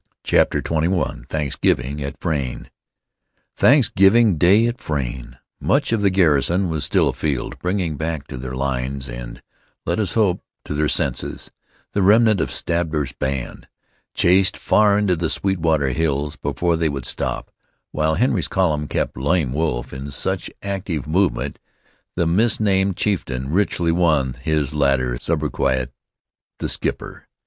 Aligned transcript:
CHAPTER 0.23 0.63
XXI 0.63 1.27
THANKSGIVING 1.29 2.01
AT 2.01 2.19
FRAYNE 2.19 2.71
Thanksgiving 3.55 4.35
Day 4.35 4.65
at 4.65 4.81
Frayne! 4.81 5.37
Much 5.59 5.91
of 5.91 6.01
the 6.01 6.09
garrison 6.09 6.69
was 6.69 6.83
still 6.83 7.09
afield, 7.09 7.59
bringing 7.59 7.97
back 7.97 8.25
to 8.29 8.37
their 8.37 8.55
lines 8.55 9.07
and, 9.07 9.43
let 9.85 9.99
us 9.99 10.15
hope, 10.15 10.41
to 10.65 10.73
their 10.73 10.89
senses, 10.89 11.51
the 11.93 12.01
remnant 12.01 12.41
of 12.41 12.49
Stabber's 12.49 13.11
band, 13.13 13.67
chased 14.15 14.57
far 14.57 14.97
into 14.97 15.15
the 15.15 15.29
Sweetwater 15.29 15.89
Hills 15.89 16.35
before 16.35 16.75
they 16.77 16.89
would 16.89 17.05
stop, 17.05 17.51
while 17.91 18.15
Henry's 18.15 18.47
column 18.47 18.87
kept 18.87 19.15
Lame 19.15 19.53
Wolf 19.53 19.93
in 19.93 20.09
such 20.09 20.49
active 20.63 21.05
movement 21.05 21.59
the 22.15 22.25
misnamed 22.25 22.97
chieftain 22.97 23.51
richly 23.51 23.91
won 23.91 24.33
his 24.33 24.73
later 24.73 25.19
sobriquet 25.19 25.89
"The 26.57 26.69
Skipper." 26.69 27.27